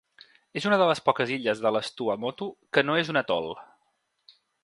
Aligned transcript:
És 0.61 0.65
una 0.69 0.79
de 0.81 0.87
les 0.91 1.01
poques 1.09 1.33
illes 1.35 1.61
de 1.65 1.73
les 1.75 1.91
Tuamotu 1.99 2.49
que 2.77 2.85
no 2.87 2.97
és 3.05 3.13
un 3.15 3.21
atol. 3.25 3.53